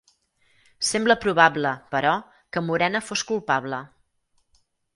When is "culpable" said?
3.33-3.83